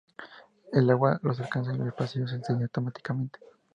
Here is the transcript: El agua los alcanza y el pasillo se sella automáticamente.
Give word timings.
El 0.73 0.89
agua 0.89 1.19
los 1.21 1.39
alcanza 1.39 1.75
y 1.75 1.79
el 1.79 1.93
pasillo 1.93 2.27
se 2.27 2.43
sella 2.43 2.63
automáticamente. 2.63 3.37